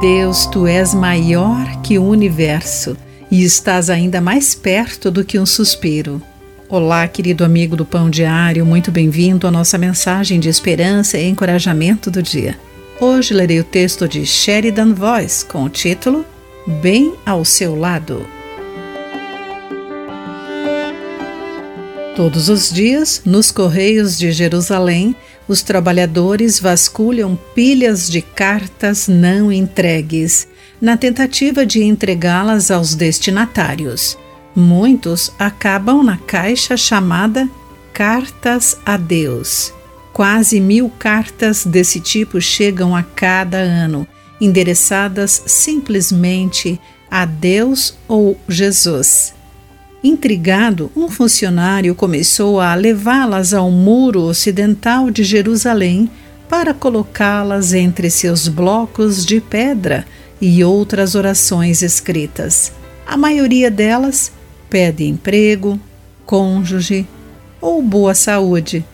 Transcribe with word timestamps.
Deus, 0.00 0.46
tu 0.46 0.64
és 0.64 0.94
maior 0.94 1.82
que 1.82 1.98
o 1.98 2.04
universo 2.04 2.96
e 3.28 3.42
estás 3.42 3.90
ainda 3.90 4.20
mais 4.20 4.54
perto 4.54 5.10
do 5.10 5.24
que 5.24 5.40
um 5.40 5.44
suspiro. 5.44 6.22
Olá, 6.68 7.08
querido 7.08 7.44
amigo 7.44 7.74
do 7.74 7.84
Pão 7.84 8.08
Diário, 8.08 8.64
muito 8.64 8.92
bem-vindo 8.92 9.44
à 9.44 9.50
nossa 9.50 9.76
mensagem 9.76 10.38
de 10.38 10.48
esperança 10.48 11.18
e 11.18 11.28
encorajamento 11.28 12.12
do 12.12 12.22
dia. 12.22 12.56
Hoje 13.00 13.34
lerei 13.34 13.58
o 13.58 13.64
texto 13.64 14.06
de 14.06 14.24
Sheridan 14.24 14.94
Voice 14.94 15.44
com 15.44 15.64
o 15.64 15.68
título 15.68 16.24
Bem 16.80 17.14
ao 17.26 17.44
seu 17.44 17.74
lado. 17.74 18.37
Todos 22.18 22.48
os 22.48 22.68
dias, 22.68 23.22
nos 23.24 23.52
correios 23.52 24.18
de 24.18 24.32
Jerusalém, 24.32 25.14
os 25.46 25.62
trabalhadores 25.62 26.58
vasculham 26.58 27.38
pilhas 27.54 28.10
de 28.10 28.20
cartas 28.20 29.06
não 29.06 29.52
entregues, 29.52 30.48
na 30.80 30.96
tentativa 30.96 31.64
de 31.64 31.80
entregá-las 31.80 32.72
aos 32.72 32.96
destinatários. 32.96 34.18
Muitos 34.52 35.30
acabam 35.38 36.02
na 36.02 36.16
caixa 36.16 36.76
chamada 36.76 37.48
Cartas 37.92 38.76
a 38.84 38.96
Deus. 38.96 39.72
Quase 40.12 40.58
mil 40.58 40.90
cartas 40.98 41.64
desse 41.64 42.00
tipo 42.00 42.40
chegam 42.40 42.96
a 42.96 43.04
cada 43.04 43.58
ano, 43.58 44.04
endereçadas 44.40 45.40
simplesmente 45.46 46.80
a 47.08 47.24
Deus 47.24 47.96
ou 48.08 48.36
Jesus. 48.48 49.37
Intrigado, 50.02 50.92
um 50.94 51.08
funcionário 51.08 51.92
começou 51.92 52.60
a 52.60 52.72
levá-las 52.76 53.52
ao 53.52 53.68
muro 53.68 54.22
ocidental 54.22 55.10
de 55.10 55.24
Jerusalém 55.24 56.08
para 56.48 56.72
colocá-las 56.72 57.72
entre 57.72 58.08
seus 58.08 58.46
blocos 58.46 59.26
de 59.26 59.40
pedra 59.40 60.06
e 60.40 60.62
outras 60.62 61.16
orações 61.16 61.82
escritas. 61.82 62.72
A 63.04 63.16
maioria 63.16 63.72
delas 63.72 64.30
pede 64.70 65.04
emprego, 65.04 65.80
cônjuge 66.24 67.04
ou 67.60 67.82
boa 67.82 68.14
saúde. 68.14 68.84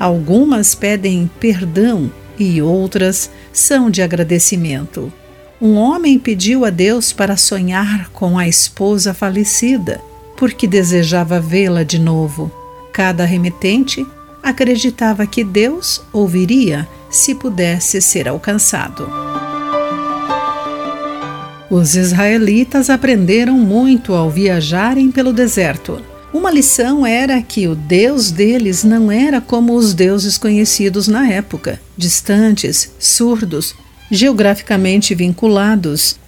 Algumas 0.00 0.74
pedem 0.74 1.30
perdão 1.38 2.10
e 2.38 2.62
outras 2.62 3.30
são 3.52 3.90
de 3.90 4.00
agradecimento. 4.00 5.12
Um 5.60 5.74
homem 5.74 6.18
pediu 6.18 6.64
a 6.64 6.70
Deus 6.70 7.12
para 7.12 7.36
sonhar 7.36 8.08
com 8.14 8.38
a 8.38 8.48
esposa 8.48 9.12
falecida 9.12 10.00
porque 10.36 10.66
desejava 10.66 11.40
vê-la 11.40 11.82
de 11.82 11.98
novo. 11.98 12.50
Cada 12.92 13.24
remetente 13.24 14.06
acreditava 14.42 15.26
que 15.26 15.42
Deus 15.42 16.02
ouviria 16.12 16.86
se 17.10 17.34
pudesse 17.34 18.00
ser 18.00 18.28
alcançado. 18.28 19.08
Os 21.70 21.96
israelitas 21.96 22.90
aprenderam 22.90 23.58
muito 23.58 24.12
ao 24.14 24.30
viajarem 24.30 25.10
pelo 25.10 25.32
deserto. 25.32 26.00
Uma 26.32 26.50
lição 26.50 27.06
era 27.06 27.40
que 27.40 27.66
o 27.66 27.74
Deus 27.74 28.30
deles 28.30 28.84
não 28.84 29.10
era 29.10 29.40
como 29.40 29.74
os 29.74 29.94
deuses 29.94 30.36
conhecidos 30.36 31.08
na 31.08 31.28
época, 31.28 31.80
distantes, 31.96 32.92
surdos, 32.98 33.74
geograficamente 34.10 35.14
vinculados 35.14 36.18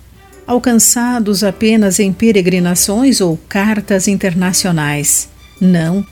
alcançados 0.46 1.42
apenas 1.42 1.98
em 1.98 2.12
peregrinações 2.12 3.20
ou 3.20 3.38
cartas 3.48 4.06
internacionais. 4.06 5.28
Não, 5.60 6.06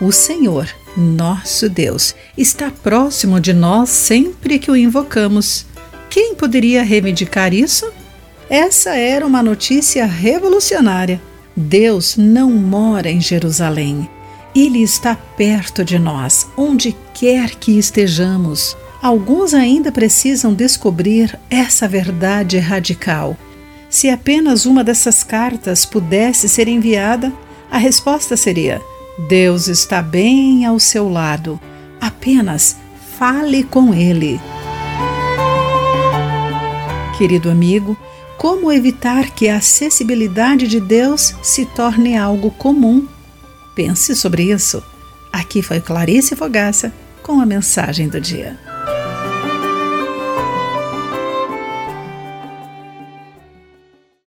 o 0.00 0.12
Senhor, 0.12 0.68
nosso 0.96 1.68
Deus, 1.68 2.14
está 2.36 2.70
próximo 2.70 3.40
de 3.40 3.52
nós 3.52 3.88
sempre 3.88 4.58
que 4.58 4.70
o 4.70 4.76
invocamos. 4.76 5.66
Quem 6.08 6.34
poderia 6.34 6.82
reivindicar 6.82 7.52
isso? 7.52 7.90
Essa 8.48 8.96
era 8.96 9.26
uma 9.26 9.42
notícia 9.42 10.06
revolucionária. 10.06 11.20
Deus 11.56 12.16
não 12.16 12.50
mora 12.50 13.10
em 13.10 13.20
Jerusalém. 13.20 14.08
Ele 14.54 14.82
está 14.82 15.14
perto 15.14 15.84
de 15.84 15.98
nós, 15.98 16.48
onde 16.56 16.96
quer 17.14 17.50
que 17.50 17.78
estejamos. 17.78 18.76
Alguns 19.00 19.54
ainda 19.54 19.92
precisam 19.92 20.52
descobrir 20.52 21.38
essa 21.48 21.86
verdade 21.86 22.58
radical. 22.58 23.36
Se 23.90 24.08
apenas 24.08 24.66
uma 24.66 24.84
dessas 24.84 25.24
cartas 25.24 25.84
pudesse 25.84 26.48
ser 26.48 26.68
enviada, 26.68 27.32
a 27.68 27.76
resposta 27.76 28.36
seria: 28.36 28.80
Deus 29.28 29.66
está 29.66 30.00
bem 30.00 30.64
ao 30.64 30.78
seu 30.78 31.08
lado. 31.08 31.60
Apenas 32.00 32.76
fale 33.18 33.64
com 33.64 33.92
Ele. 33.92 34.40
Querido 37.18 37.50
amigo, 37.50 37.98
como 38.38 38.72
evitar 38.72 39.30
que 39.30 39.48
a 39.48 39.56
acessibilidade 39.56 40.68
de 40.68 40.80
Deus 40.80 41.34
se 41.42 41.66
torne 41.66 42.16
algo 42.16 42.52
comum? 42.52 43.06
Pense 43.74 44.14
sobre 44.14 44.44
isso. 44.44 44.82
Aqui 45.32 45.62
foi 45.62 45.80
Clarice 45.80 46.36
Fogaça 46.36 46.92
com 47.22 47.40
a 47.40 47.46
mensagem 47.46 48.08
do 48.08 48.20
dia. 48.20 48.69